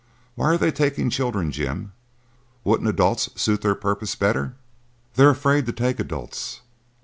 "Why 0.33 0.47
are 0.47 0.57
they 0.57 0.71
taking 0.71 1.11
children, 1.11 1.51
Jim? 1.51 1.91
Wouldn't 2.63 2.89
adults 2.89 3.29
suit 3.39 3.61
their 3.61 3.75
purpose 3.75 4.15
better?" 4.15 4.55
"They 5.13 5.23
are 5.25 5.29
afraid 5.29 5.67
to 5.67 5.71
take 5.73 5.99
adults. 5.99 6.61